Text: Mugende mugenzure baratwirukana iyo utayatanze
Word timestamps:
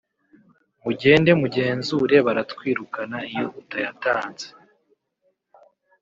Mugende 0.83 1.31
mugenzure 1.41 2.15
baratwirukana 2.25 3.17
iyo 3.31 3.47
utayatanze 3.61 4.47